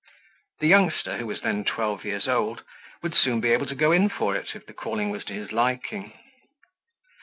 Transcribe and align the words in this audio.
The 0.61 0.67
youngster, 0.67 1.19
who 1.19 1.27
was 1.27 1.41
then 1.41 1.63
twelve 1.63 2.05
years 2.05 2.27
old, 2.27 2.63
would 3.03 3.13
soon 3.15 3.39
be 3.39 3.51
able 3.51 3.67
to 3.67 3.75
go 3.75 3.91
in 3.91 4.09
for 4.09 4.35
it, 4.35 4.55
if 4.55 4.65
the 4.65 4.73
calling 4.73 5.11
was 5.11 5.23
to 5.25 5.33
his 5.33 5.51
liking. 5.51 6.13